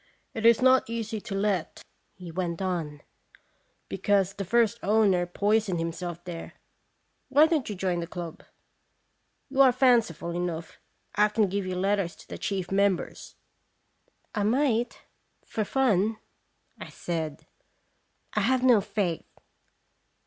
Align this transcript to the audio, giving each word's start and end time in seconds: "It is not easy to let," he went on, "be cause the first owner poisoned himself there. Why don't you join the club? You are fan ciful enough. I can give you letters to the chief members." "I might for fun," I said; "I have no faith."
"It 0.33 0.47
is 0.47 0.63
not 0.63 0.89
easy 0.89 1.21
to 1.21 1.35
let," 1.35 1.83
he 2.15 2.31
went 2.31 2.59
on, 2.59 3.03
"be 3.87 3.99
cause 3.99 4.33
the 4.33 4.43
first 4.43 4.79
owner 4.81 5.27
poisoned 5.27 5.77
himself 5.77 6.23
there. 6.25 6.53
Why 7.29 7.45
don't 7.45 7.69
you 7.69 7.75
join 7.75 7.99
the 7.99 8.07
club? 8.07 8.41
You 9.47 9.61
are 9.61 9.71
fan 9.71 9.99
ciful 10.01 10.35
enough. 10.35 10.79
I 11.13 11.29
can 11.29 11.49
give 11.49 11.67
you 11.67 11.75
letters 11.75 12.15
to 12.15 12.27
the 12.27 12.39
chief 12.39 12.71
members." 12.71 13.35
"I 14.33 14.41
might 14.41 15.03
for 15.45 15.63
fun," 15.63 16.17
I 16.79 16.89
said; 16.89 17.45
"I 18.33 18.41
have 18.41 18.63
no 18.63 18.81
faith." 18.81 19.27